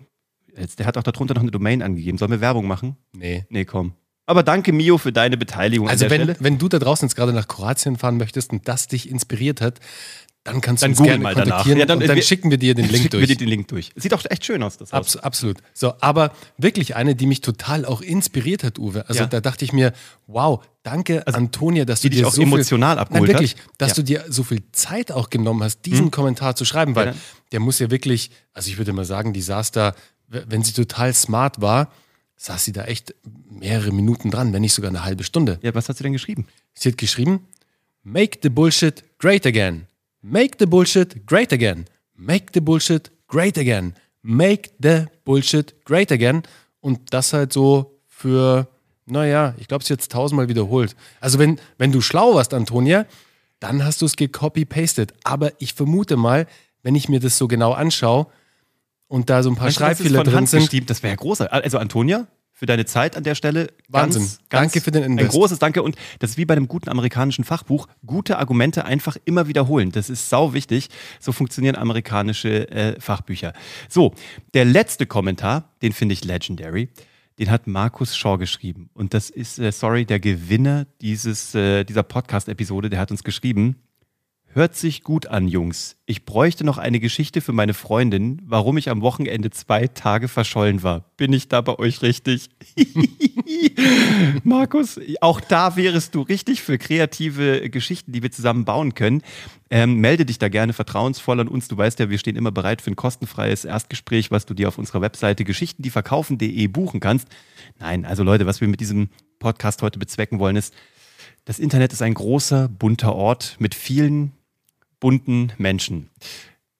jetzt, 0.56 0.80
der 0.80 0.86
hat 0.86 0.98
auch 0.98 1.04
darunter 1.04 1.34
noch 1.34 1.42
eine 1.42 1.52
Domain 1.52 1.82
angegeben. 1.82 2.18
Sollen 2.18 2.32
wir 2.32 2.42
Werbung 2.42 2.68
machen? 2.68 2.98
Nee. 3.14 3.46
Nee, 3.50 3.66
komm. 3.66 3.94
Aber 4.26 4.44
danke, 4.44 4.72
Mio, 4.72 4.98
für 4.98 5.12
deine 5.12 5.36
Beteiligung. 5.36 5.90
Also, 5.90 6.10
wenn, 6.10 6.36
wenn 6.40 6.58
du 6.58 6.70
da 6.70 6.80
draußen 6.80 7.08
jetzt 7.08 7.16
gerade 7.16 7.34
nach 7.34 7.48
Kroatien 7.48 7.98
fahren 7.98 8.18
möchtest 8.18 8.52
und 8.52 8.68
das 8.68 8.88
dich 8.88 9.10
inspiriert 9.10 9.60
hat, 9.60 9.80
dann 10.44 10.60
kannst 10.60 10.84
du 10.84 10.88
dann 10.88 10.92
uns 10.92 11.02
gerne 11.02 11.24
mal 11.24 11.34
kontaktieren 11.34 11.80
ja, 11.80 11.86
dann, 11.86 12.02
und 12.02 12.08
dann 12.08 12.18
wir, 12.18 12.24
schicken 12.24 12.52
wir 12.52 12.58
dir 12.58 12.76
den 12.76 12.90
Link 12.90 13.10
durch. 13.12 13.22
Wir 13.22 13.28
dir 13.28 13.38
den 13.38 13.48
Link 13.48 13.70
durch. 13.70 13.92
Sieht 13.96 14.14
auch 14.14 14.22
echt 14.30 14.46
schön 14.46 14.62
aus, 14.62 14.78
das 14.78 14.92
Haus. 14.92 15.16
Abs 15.16 15.18
absolut. 15.18 15.58
So, 15.74 15.94
aber 16.02 16.34
wirklich 16.58 16.96
eine, 16.96 17.16
die 17.16 17.28
mich 17.28 17.40
total 17.40 17.86
auch 17.86 18.02
inspiriert 18.02 18.64
hat, 18.64 18.78
Uwe. 18.78 19.08
Also 19.08 19.22
ja. 19.22 19.28
da 19.28 19.40
dachte 19.40 19.64
ich 19.64 19.72
mir, 19.72 19.94
wow, 20.28 20.62
danke 20.84 21.26
also, 21.26 21.38
Antonia, 21.38 21.86
dass 21.86 22.02
du 22.02 22.10
dir 22.10 22.28
auch 22.28 22.34
so 22.34 22.42
emotional 22.42 22.98
viel, 22.98 23.20
nein, 23.20 23.28
wirklich, 23.28 23.56
dass 23.78 23.90
ja. 23.90 23.96
du 23.96 24.04
dir 24.04 24.26
so 24.28 24.44
viel 24.44 24.64
Zeit 24.74 25.14
auch 25.14 25.30
genommen 25.30 25.64
hast, 25.64 25.86
diesen 25.86 26.06
hm. 26.06 26.12
Kommentar 26.12 26.56
zu 26.58 26.66
schreiben, 26.66 26.96
weil 26.96 27.16
der 27.54 27.62
muss 27.62 27.80
ja 27.80 27.90
wirklich, 27.90 28.30
also 28.54 28.70
ich 28.70 28.78
würde 28.78 28.92
mal 28.92 29.06
sagen, 29.06 29.32
die 29.32 29.42
saß 29.42 29.72
da, 29.72 29.96
wenn 30.28 30.62
sie 30.62 30.74
total 30.74 31.14
smart 31.14 31.62
war, 31.62 31.90
saß 32.36 32.66
sie 32.66 32.74
da 32.74 32.84
echt 32.84 33.16
mehrere 33.50 33.94
Minuten 33.94 34.30
dran, 34.30 34.52
wenn 34.52 34.62
nicht 34.62 34.74
sogar 34.74 34.90
eine 34.90 35.06
halbe 35.06 35.24
Stunde. 35.24 35.60
Ja, 35.62 35.74
was 35.74 35.88
hat 35.88 35.96
sie 35.96 36.04
denn 36.04 36.12
geschrieben? 36.12 36.48
Sie 36.74 36.90
hat 36.90 36.98
geschrieben, 36.98 37.48
Make 38.04 38.40
the 38.44 38.50
bullshit 38.50 39.02
great 39.18 39.46
again. 39.46 39.88
Make 40.24 40.56
the 40.58 40.66
bullshit 40.66 41.28
great 41.28 41.52
again. 41.52 41.86
Make 42.16 42.52
the 42.54 42.62
bullshit 42.62 43.12
great 43.28 43.58
again. 43.58 43.94
Make 44.22 44.72
the 44.82 45.08
bullshit 45.26 45.76
great 45.84 46.14
again. 46.14 46.44
Und 46.80 47.14
das 47.14 47.34
halt 47.34 47.52
so 47.52 48.00
für, 48.08 48.70
naja, 49.06 49.54
ich 49.58 49.68
glaube, 49.68 49.84
es 49.84 49.90
jetzt 49.90 50.14
tausendmal 50.14 50.48
wiederholt. 50.48 50.96
Also 51.20 51.40
wenn, 51.40 51.60
wenn 51.78 51.92
du 51.92 52.00
schlau 52.00 52.36
warst, 52.36 52.54
Antonia, 52.54 53.06
dann 53.60 53.84
hast 53.84 54.02
du 54.02 54.06
es 54.06 54.16
gecopy-pasted. 54.16 55.14
Aber 55.26 55.52
ich 55.60 55.74
vermute 55.74 56.16
mal, 56.16 56.48
wenn 56.84 56.96
ich 56.96 57.10
mir 57.10 57.20
das 57.20 57.38
so 57.38 57.50
genau 57.50 57.74
anschaue 57.74 58.28
und 59.08 59.30
da 59.30 59.44
so 59.44 59.50
ein 59.50 59.58
paar 59.58 59.72
Schreibfehler 59.72 60.24
drin 60.24 60.48
sind. 60.48 60.90
Das 60.90 61.04
wäre 61.04 61.12
ja 61.12 61.18
großer. 61.18 61.52
Also 61.52 61.80
Antonia, 61.80 62.28
für 62.54 62.68
deine 62.68 62.86
Zeit 62.86 63.18
an 63.18 63.24
der 63.24 63.36
Stelle. 63.36 63.74
Wahnsinn. 63.90 64.22
Ganz, 64.22 64.40
Danke 64.50 64.82
für 64.82 64.92
den 64.92 65.04
Invest. 65.04 65.30
Ein 65.30 65.32
großes 65.32 65.60
Danke 65.60 65.82
und 65.82 65.96
das 66.20 66.32
ist 66.32 66.38
wie 66.38 66.46
bei 66.46 66.56
einem 66.56 66.68
guten 66.68 66.90
amerikanischen 66.90 67.44
Fachbuch. 67.44 67.88
Gute 68.06 68.38
Argumente 68.38 68.86
einfach 68.86 69.18
immer 69.26 69.48
wiederholen. 69.48 69.92
Das 69.92 70.10
ist 70.10 70.30
sau 70.30 70.54
wichtig. 70.54 70.90
So 71.20 71.32
funktionieren 71.32 71.76
amerikanische 71.76 72.70
äh, 72.70 73.02
Fachbücher. 73.02 73.54
So, 73.90 74.14
der 74.54 74.66
letzte 74.66 75.06
Kommentar, 75.06 75.74
den 75.82 75.92
finde 75.92 76.14
ich 76.14 76.24
legendary. 76.24 76.90
Den 77.40 77.50
hat 77.50 77.66
Markus 77.66 78.16
Shaw 78.16 78.38
geschrieben. 78.38 78.92
Und 78.94 79.16
das 79.16 79.32
ist, 79.32 79.58
äh, 79.58 79.72
sorry, 79.72 80.06
der 80.06 80.20
Gewinner 80.20 80.86
dieses, 81.02 81.56
äh, 81.56 81.84
dieser 81.84 82.04
Podcast-Episode. 82.04 82.92
Der 82.92 83.00
hat 83.00 83.10
uns 83.10 83.24
geschrieben. 83.24 83.78
Hört 84.56 84.76
sich 84.76 85.02
gut 85.02 85.26
an, 85.26 85.48
Jungs. 85.48 85.96
Ich 86.06 86.26
bräuchte 86.26 86.64
noch 86.64 86.78
eine 86.78 87.00
Geschichte 87.00 87.42
für 87.42 87.54
meine 87.54 87.74
Freundin, 87.74 88.40
warum 88.46 88.78
ich 88.78 88.92
am 88.92 89.02
Wochenende 89.02 89.50
zwei 89.50 89.88
Tage 89.88 90.28
verschollen 90.28 90.84
war. 90.84 91.06
Bin 91.18 91.34
ich 91.34 91.48
da 91.48 91.62
bei 91.62 91.80
euch 91.80 92.04
richtig? 92.04 92.52
Markus, 94.44 95.00
auch 95.22 95.42
da 95.42 95.76
wärest 95.76 96.14
du 96.14 96.22
richtig 96.22 96.62
für 96.62 96.78
kreative 96.78 97.68
Geschichten, 97.72 98.12
die 98.12 98.22
wir 98.22 98.32
zusammen 98.32 98.64
bauen 98.64 98.94
können. 98.94 99.24
Ähm, 99.72 99.96
melde 99.96 100.24
dich 100.24 100.38
da 100.38 100.50
gerne 100.50 100.74
vertrauensvoll 100.74 101.40
an 101.40 101.48
uns. 101.48 101.68
Du 101.68 101.76
weißt 101.76 101.98
ja, 101.98 102.12
wir 102.12 102.20
stehen 102.20 102.36
immer 102.36 102.52
bereit 102.52 102.84
für 102.84 102.92
ein 102.92 102.96
kostenfreies 102.96 103.66
Erstgespräch, 103.66 104.30
was 104.30 104.46
du 104.46 104.54
dir 104.54 104.68
auf 104.68 104.78
unserer 104.78 105.02
Webseite 105.02 105.46
geschichtendieverkaufen.de 105.46 106.68
buchen 106.68 107.00
kannst. 107.00 107.28
Nein, 107.80 108.06
also 108.06 108.22
Leute, 108.22 108.46
was 108.46 108.62
wir 108.62 108.68
mit 108.68 108.82
diesem 108.82 109.10
Podcast 109.40 109.82
heute 109.82 109.98
bezwecken 109.98 110.38
wollen, 110.38 110.58
ist, 110.58 110.76
das 111.46 111.58
Internet 111.58 111.92
ist 111.92 112.04
ein 112.04 112.14
großer, 112.14 112.70
bunter 112.70 113.16
Ort 113.16 113.56
mit 113.58 113.74
vielen 113.74 114.32
bunten 115.04 115.52
Menschen. 115.58 116.10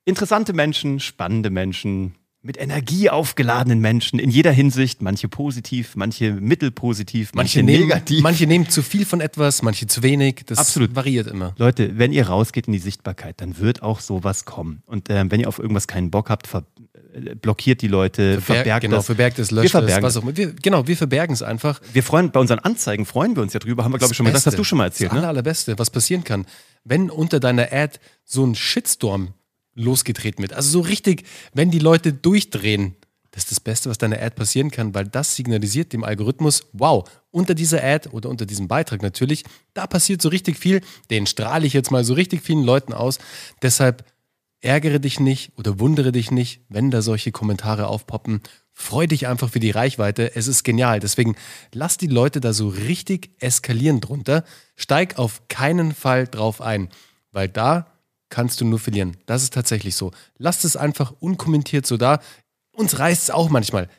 Interessante 0.06 0.54
Menschen, 0.54 1.02
spannende 1.02 1.50
Menschen, 1.50 2.16
mit 2.44 2.60
Energie 2.60 3.10
aufgeladenen 3.10 3.80
Menschen 3.80 4.20
in 4.20 4.30
jeder 4.30 4.52
Hinsicht, 4.52 5.02
manche 5.02 5.30
positiv, 5.30 5.96
manche 5.96 6.34
mittelpositiv, 6.34 7.32
manche, 7.34 7.60
manche 7.60 7.64
nehmen, 7.64 7.88
negativ. 7.88 8.22
Manche 8.22 8.48
nehmen 8.48 8.70
zu 8.70 8.84
viel 8.84 9.06
von 9.06 9.22
etwas, 9.22 9.62
manche 9.62 9.88
zu 9.88 10.04
wenig. 10.04 10.44
Das 10.46 10.58
Absolut. 10.58 10.94
variiert 10.94 11.28
immer. 11.28 11.56
Leute, 11.58 11.98
wenn 11.98 12.12
ihr 12.12 12.28
rausgeht 12.28 12.68
in 12.68 12.74
die 12.74 12.80
Sichtbarkeit, 12.80 13.40
dann 13.40 13.58
wird 13.60 13.82
auch 13.82 14.02
sowas 14.02 14.44
kommen. 14.44 14.84
Und 14.86 15.10
äh, 15.10 15.24
wenn 15.32 15.40
ihr 15.40 15.48
auf 15.48 15.58
irgendwas 15.58 15.88
keinen 15.88 16.12
Bock 16.12 16.30
habt, 16.30 16.50
äh, 16.54 17.36
blockiert 17.36 17.82
die 17.82 17.88
Leute, 17.88 18.42
Verberg, 18.42 18.46
verbergt 18.46 18.82
genau, 18.82 18.98
das. 18.98 19.06
verbergt 19.06 19.40
es, 19.40 19.50
löscht 19.52 19.74
es, 19.74 20.02
was 20.02 20.18
auch 20.18 20.24
wir, 20.26 20.54
Genau, 20.54 20.86
wir 20.86 20.98
verbergen 20.98 21.34
es 21.34 21.42
einfach. 21.42 21.80
Wir 21.94 22.04
freuen, 22.04 22.32
bei 22.32 22.42
unseren 22.42 22.60
Anzeigen 22.60 23.06
freuen 23.06 23.38
wir 23.38 23.42
uns 23.42 23.54
ja 23.54 23.60
drüber, 23.62 23.86
haben 23.86 23.94
wir 23.94 24.00
glaube 24.00 24.12
ich 24.12 24.18
schon 24.18 24.26
mal 24.26 24.32
gesagt, 24.32 24.48
das 24.48 24.54
hast 24.54 24.60
du 24.60 24.66
schon 24.66 24.80
mal 24.80 24.86
erzählt. 24.86 25.12
Das 25.12 25.22
ne? 25.22 25.28
allerbeste, 25.28 25.80
was 25.80 25.90
passieren 25.90 26.26
kann 26.26 26.46
wenn 26.84 27.10
unter 27.10 27.40
deiner 27.40 27.72
Ad 27.72 28.00
so 28.24 28.46
ein 28.46 28.56
Shitstorm 28.56 29.34
losgetreten 29.76 30.42
wird. 30.42 30.54
Also 30.54 30.70
so 30.70 30.80
richtig, 30.82 31.24
wenn 31.54 31.72
die 31.72 31.80
Leute 31.80 32.14
durchdrehen, 32.14 32.96
das 33.32 33.44
ist 33.44 33.52
das 33.52 33.60
Beste, 33.60 33.90
was 33.90 33.98
deiner 33.98 34.22
Ad 34.22 34.36
passieren 34.36 34.70
kann, 34.70 34.94
weil 34.94 35.06
das 35.06 35.36
signalisiert 35.36 35.92
dem 35.92 36.04
Algorithmus, 36.04 36.68
wow, 36.72 37.04
unter 37.32 37.56
dieser 37.56 37.84
Ad 37.84 38.10
oder 38.10 38.30
unter 38.30 38.46
diesem 38.46 38.68
Beitrag 38.68 39.02
natürlich, 39.02 39.44
da 39.74 39.88
passiert 39.88 40.22
so 40.22 40.30
richtig 40.30 40.58
viel, 40.60 40.82
den 41.10 41.26
strahle 41.26 41.66
ich 41.66 41.74
jetzt 41.74 41.90
mal 41.90 42.04
so 42.04 42.14
richtig 42.14 42.44
vielen 42.44 42.64
Leuten 42.64 42.94
aus. 42.94 43.18
Deshalb 43.64 44.06
ärgere 44.62 45.00
dich 45.00 45.20
nicht 45.20 45.52
oder 45.58 45.80
wundere 45.80 46.12
dich 46.12 46.30
nicht, 46.30 46.62
wenn 46.70 46.92
da 46.92 47.02
solche 47.02 47.32
Kommentare 47.32 47.88
aufpoppen. 47.88 48.42
Freu 48.72 49.08
dich 49.08 49.28
einfach 49.28 49.50
für 49.50 49.60
die 49.60 49.72
Reichweite. 49.72 50.36
Es 50.36 50.48
ist 50.48 50.64
genial. 50.64 51.00
Deswegen 51.00 51.36
lass 51.74 51.98
die 51.98 52.08
Leute 52.08 52.40
da 52.40 52.54
so 52.54 52.70
richtig 52.70 53.32
eskalieren 53.40 54.00
drunter. 54.00 54.44
Steig 54.76 55.18
auf 55.18 55.48
keinen 55.48 55.94
Fall 55.94 56.28
drauf 56.28 56.62
ein, 56.62 56.90
weil 57.32 57.50
da 57.50 57.93
kannst 58.34 58.60
du 58.60 58.66
nur 58.66 58.80
verlieren. 58.80 59.16
Das 59.28 59.44
ist 59.44 59.54
tatsächlich 59.54 59.96
so. 59.96 60.10
Lass 60.40 60.64
es 60.64 60.76
einfach 60.76 61.14
unkommentiert 61.20 61.86
so 61.86 61.98
da. 61.98 62.20
Uns 62.72 62.98
reißt 62.98 63.24
es 63.24 63.30
auch 63.30 63.50
manchmal. 63.50 63.90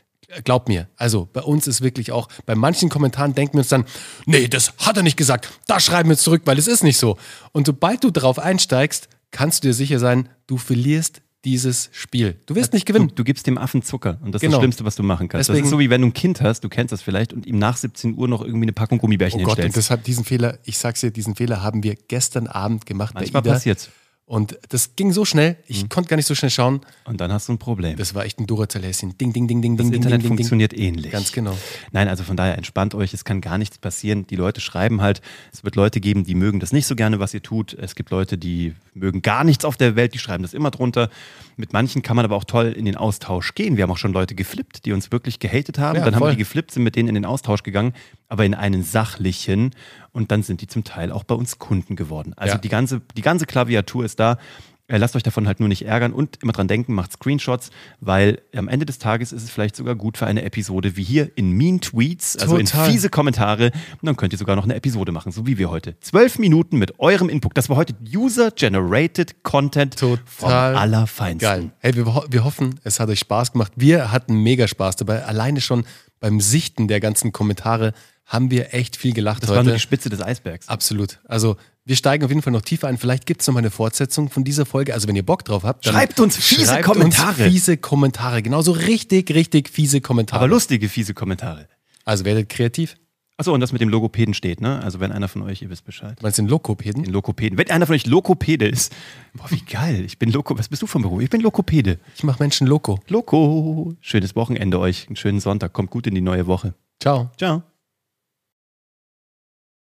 Glaub 0.43 0.69
mir, 0.69 0.88
also 0.97 1.29
bei 1.33 1.43
uns 1.43 1.69
ist 1.69 1.83
wirklich 1.83 2.11
auch, 2.11 2.26
bei 2.45 2.57
manchen 2.57 2.88
Kommentaren 2.88 3.37
denken 3.37 3.55
wir 3.55 3.61
uns 3.61 3.69
dann, 3.69 3.85
nee, 4.26 4.49
das 4.49 4.73
hat 4.79 4.97
er 4.97 5.05
nicht 5.05 5.17
gesagt, 5.17 5.49
da 5.69 5.79
schreiben 5.79 6.09
wir 6.09 6.17
zurück, 6.17 6.43
weil 6.47 6.59
es 6.59 6.67
ist 6.67 6.83
nicht 6.83 6.99
so. 6.99 7.17
Und 7.53 7.69
sobald 7.69 8.03
du 8.03 8.11
darauf 8.11 8.41
einsteigst, 8.41 9.09
kannst 9.31 9.62
du 9.62 9.69
dir 9.69 9.75
sicher 9.75 10.00
sein, 10.00 10.29
du 10.49 10.57
verlierst 10.57 11.23
dieses 11.45 11.91
Spiel. 11.93 12.41
Du 12.47 12.57
wirst 12.57 12.73
nicht 12.73 12.87
gewinnen. 12.87 13.09
Du, 13.09 13.14
du, 13.17 13.25
gibst 13.25 13.47
dem 13.47 13.57
Affen 13.57 13.83
Zucker 13.83 14.19
und 14.23 14.33
das 14.33 14.41
genau. 14.41 14.50
ist 14.50 14.55
das 14.55 14.61
Schlimmste, 14.62 14.85
was 14.85 14.97
du 14.97 15.05
machen 15.05 15.29
kannst. 15.29 15.49
Deswegen, 15.49 15.62
das 15.62 15.69
ist 15.69 15.71
so 15.71 15.79
wie 15.79 15.91
wenn 15.91 16.00
du 16.00 16.09
ein 16.09 16.14
Kind 16.14 16.41
hast, 16.41 16.64
du 16.64 16.69
kennst 16.69 16.91
das 16.91 17.03
vielleicht 17.03 17.33
und 17.33 17.47
ihm 17.47 17.59
nach 17.59 17.76
17 17.76 18.17
Uhr 18.17 18.26
noch 18.26 18.43
irgendwie 18.43 18.64
eine 18.64 18.73
Packung 18.73 18.99
Gummibärchen 18.99 19.43
oh 19.43 19.45
Gott, 19.45 19.59
hinstellst. 19.59 19.76
Und 19.76 19.85
das 19.85 19.91
hat 19.91 20.07
diesen 20.09 20.25
Fehler, 20.25 20.59
ich 20.64 20.79
sag's 20.79 21.03
dir, 21.03 21.12
diesen 21.12 21.37
Fehler 21.37 21.62
haben 21.62 21.85
wir 21.85 21.95
gestern 22.09 22.49
Abend 22.49 22.87
gemacht. 22.87 23.14
Manchmal 23.14 23.43
bei 23.43 23.49
Ida. 23.50 23.55
passiert's. 23.55 23.91
Und 24.26 24.59
das 24.71 24.97
ging 24.97 25.12
so 25.12 25.26
schnell, 25.26 25.57
ich 25.66 25.83
mhm. 25.83 25.88
konnte 25.90 26.09
gar 26.09 26.16
nicht 26.16 26.25
so 26.25 26.35
schnell 26.35 26.50
schauen. 26.50 26.81
Und 27.04 27.21
dann 27.21 27.31
hast 27.31 27.49
du 27.49 27.52
ein 27.52 27.59
Problem. 27.59 27.97
Das 27.99 28.14
war 28.14 28.25
echt 28.25 28.40
ein 28.40 28.47
Duracell-Häschen. 28.47 29.19
Ding, 29.19 29.35
ding, 29.35 29.47
ding, 29.47 29.61
ding, 29.61 29.76
das 29.76 29.85
ding, 29.87 29.95
Internet 29.95 30.23
ding, 30.23 30.28
funktioniert 30.28 30.73
ding. 30.73 30.81
ähnlich. 30.81 31.12
Ganz 31.12 31.31
genau. 31.31 31.54
Nein, 31.93 32.09
also 32.09 32.25
von 32.25 32.35
daher 32.35 32.57
entspannt 32.57 32.95
euch, 32.95 33.12
es 33.12 33.26
kann 33.26 33.43
gar 33.43 33.59
nichts 33.59 33.76
passieren. 33.76 34.26
Die 34.26 34.37
Leute 34.37 34.62
schreiben 34.62 35.02
halt, 35.02 35.21
es 35.52 35.62
wird 35.62 35.76
Leute 35.76 36.00
geben, 36.00 36.25
die 36.25 36.35
mögen 36.35 36.59
das 36.59 36.73
nicht 36.73 36.87
so 36.87 36.97
gerne, 36.97 37.21
was 37.21 37.35
ihr 37.35 37.43
tut. 37.43 37.75
Es 37.75 37.95
gibt 37.95 38.09
Leute, 38.09 38.38
die 38.38 38.73
mögen 38.95 39.21
gar 39.21 39.45
nichts 39.45 39.66
auf 39.66 39.76
der 39.76 39.95
Welt, 39.95 40.14
die 40.14 40.19
schreiben 40.19 40.43
das 40.43 40.54
immer 40.54 40.71
drunter. 40.71 41.11
Mit 41.57 41.75
manchen 41.75 42.00
kann 42.00 42.16
man 42.16 42.25
aber 42.25 42.37
auch 42.37 42.45
toll 42.45 42.73
in 42.73 42.87
den 42.87 42.97
Austausch 42.97 43.54
gehen. 43.54 43.76
Wir 43.76 43.83
haben 43.83 43.90
auch 43.90 43.99
schon 43.99 44.14
Leute 44.14 44.35
geflippt, 44.35 44.87
die 44.87 44.93
uns 44.93 45.12
wirklich 45.12 45.38
gehatet 45.38 45.78
haben. 45.78 45.99
Ja, 45.99 46.04
dann 46.04 46.14
voll. 46.14 46.23
haben 46.23 46.28
wir 46.28 46.33
die 46.33 46.38
geflippt, 46.38 46.71
sind 46.71 46.83
mit 46.83 46.97
denen 46.97 47.11
in 47.11 47.14
den 47.14 47.26
Austausch 47.26 47.62
gegangen, 47.62 47.93
aber 48.28 48.45
in 48.45 48.54
einen 48.54 48.83
sachlichen. 48.83 49.71
Und 50.12 50.31
dann 50.31 50.43
sind 50.43 50.61
die 50.61 50.66
zum 50.66 50.85
Teil 50.85 51.12
auch 51.12 51.25
bei 51.25 51.35
uns 51.35 51.59
Kunden 51.59 51.97
geworden. 51.97 52.35
Also 52.37 52.54
ja. 52.54 52.59
die, 52.59 52.69
ganze, 52.69 53.00
die 53.16 53.23
ganze 53.23 53.47
Klaviatur 53.47 54.04
ist 54.04 54.21
da. 54.21 54.38
Äh, 54.87 54.99
lasst 54.99 55.16
euch 55.16 55.23
davon 55.23 55.47
halt 55.47 55.61
nur 55.61 55.69
nicht 55.71 55.87
ärgern 55.87 56.12
und 56.12 56.43
immer 56.43 56.52
dran 56.52 56.69
denken, 56.69 56.93
macht 56.93 57.12
Screenshots, 57.12 57.71
weil 58.00 58.43
am 58.54 58.69
Ende 58.69 58.85
des 58.85 58.99
Tages 58.99 59.33
ist 59.33 59.43
es 59.43 59.50
vielleicht 59.50 59.76
sogar 59.76 59.95
gut 59.95 60.19
für 60.19 60.26
eine 60.26 60.43
Episode 60.43 60.95
wie 60.97 61.02
hier 61.02 61.31
in 61.37 61.52
Mean 61.52 61.81
Tweets, 61.81 62.37
also 62.37 62.59
Total. 62.59 62.87
in 62.87 62.93
fiese 62.93 63.09
Kommentare. 63.09 63.71
Und 63.93 64.07
dann 64.07 64.16
könnt 64.16 64.35
ihr 64.35 64.38
sogar 64.38 64.57
noch 64.57 64.64
eine 64.64 64.75
Episode 64.75 65.11
machen, 65.11 65.33
so 65.33 65.47
wie 65.47 65.57
wir 65.57 65.71
heute. 65.71 65.99
Zwölf 66.00 66.38
Minuten 66.38 66.76
mit 66.76 67.00
eurem 67.00 67.31
Input. 67.31 67.57
Das 67.57 67.71
war 67.71 67.76
heute 67.76 67.95
User-Generated 68.14 69.43
Content 69.43 69.99
Total 69.99 70.23
vom 70.26 70.50
Allerfeinsten. 70.50 71.38
Geil. 71.38 71.71
Hey, 71.78 71.97
wir, 71.97 72.04
wir 72.28 72.45
hoffen, 72.45 72.78
es 72.85 73.00
hat 73.00 73.09
euch 73.09 73.21
Spaß 73.21 73.52
gemacht. 73.52 73.73
Wir 73.76 74.12
hatten 74.12 74.43
mega 74.43 74.69
Spaß 74.69 74.97
dabei. 74.97 75.25
Alleine 75.25 75.62
schon 75.62 75.87
beim 76.21 76.40
Sichten 76.40 76.88
der 76.88 77.00
ganzen 77.00 77.33
Kommentare 77.33 77.95
haben 78.26 78.50
wir 78.50 78.75
echt 78.75 78.97
viel 78.97 79.12
gelacht 79.12 79.43
das 79.43 79.50
heute. 79.50 79.59
Das 79.59 79.66
war 79.66 79.71
nur 79.71 79.75
die 79.75 79.81
Spitze 79.81 80.09
des 80.09 80.23
Eisbergs. 80.23 80.69
Absolut. 80.69 81.21
Also 81.25 81.57
wir 81.85 81.97
steigen 81.97 82.25
auf 82.25 82.31
jeden 82.31 82.43
Fall 82.43 82.52
noch 82.52 82.62
tiefer 82.62 82.88
ein. 82.88 82.97
Vielleicht 82.97 83.26
gibt 83.26 83.43
es 83.43 83.47
noch 83.47 83.54
mal 83.54 83.61
eine 83.61 83.71
Fortsetzung 83.71 84.31
von 84.31 84.45
dieser 84.45 84.64
Folge. 84.64 84.95
Also 84.95 85.07
wenn 85.07 85.16
ihr 85.16 85.25
Bock 85.25 85.45
drauf 85.45 85.64
habt, 85.64 85.85
schreibt 85.85 86.19
uns 86.21 86.37
fiese 86.37 86.66
schreibt 86.66 86.85
Kommentare. 86.85 87.45
Uns 87.45 87.52
fiese 87.52 87.76
Kommentare. 87.76 88.43
Genauso 88.43 88.73
richtig, 88.73 89.35
richtig 89.35 89.69
fiese 89.69 90.00
Kommentare. 90.00 90.40
Aber 90.40 90.49
lustige 90.49 90.88
fiese 90.88 91.12
Kommentare. 91.12 91.69
Also 92.04 92.25
werdet 92.25 92.49
kreativ. 92.49 92.97
Achso, 93.37 93.52
und 93.52 93.61
das 93.61 93.73
mit 93.73 93.81
dem 93.81 93.88
Logopäden 93.88 94.33
steht, 94.33 94.61
ne? 94.61 94.81
Also 94.83 95.00
wenn 95.00 95.11
einer 95.11 95.26
von 95.26 95.43
euch, 95.43 95.61
ihr 95.61 95.69
wisst 95.69 95.85
Bescheid. 95.85 96.23
Meinst 96.23 96.38
du 96.38 96.43
den 96.43 96.49
Lokopäden? 96.49 97.02
Den 97.02 97.12
Lokopäden. 97.12 97.59
Wenn 97.59 97.69
einer 97.69 97.85
von 97.85 97.97
euch 97.97 98.07
Lokopäde 98.07 98.69
ist, 98.69 98.95
boah, 99.35 99.50
wie 99.50 99.61
geil. 99.61 100.04
Ich 100.04 100.19
bin 100.21 100.31
Loko. 100.31 100.57
Was 100.57 100.69
bist 100.69 100.83
du 100.83 100.87
vom 100.87 101.02
Beruf? 101.02 101.21
Ich 101.21 101.31
bin 101.31 101.40
Lokopäde. 101.40 101.99
Ich 102.14 102.23
mache 102.23 102.40
Menschen 102.40 102.69
Loko. 102.69 103.00
Loko. 103.09 103.97
Schönes 104.00 104.37
Wochenende 104.37 104.78
euch. 104.78 105.09
Einen 105.09 105.16
schönen 105.16 105.40
Sonntag. 105.40 105.73
Kommt 105.73 105.90
gut 105.90 106.07
in 106.07 106.14
die 106.14 106.21
neue 106.21 106.47
Woche. 106.47 106.75
Ciao. 107.00 107.31
Ciao. 107.37 107.64